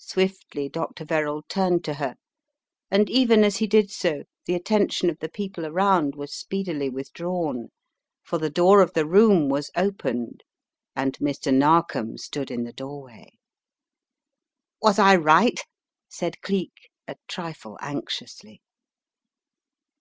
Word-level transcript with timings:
Swiftly 0.00 0.68
Dr. 0.68 1.04
Verrall 1.04 1.42
turned 1.42 1.84
to 1.84 1.94
her 1.94 2.16
and 2.90 3.08
even 3.08 3.44
as 3.44 3.58
he 3.58 3.68
did 3.68 3.92
so, 3.92 4.24
the 4.44 4.56
attention 4.56 5.08
of 5.08 5.20
the 5.20 5.28
people 5.28 5.64
around 5.64 6.16
was 6.16 6.34
speedily 6.34 6.90
withdrawn, 6.90 7.68
for 8.24 8.38
the 8.38 8.50
door 8.50 8.82
of 8.82 8.92
the 8.94 9.06
room 9.06 9.48
was 9.48 9.70
opened, 9.76 10.42
and 10.96 11.16
Mr. 11.18 11.54
Narkom 11.54 12.16
stood 12.18 12.50
in 12.50 12.64
the 12.64 12.72
doorway. 12.72 13.38
Was 14.82 14.98
I 14.98 15.14
right?" 15.14 15.60
said 16.08 16.40
Cleek, 16.42 16.90
a 17.06 17.14
trifle 17.28 17.78
anxiously. 17.80 18.60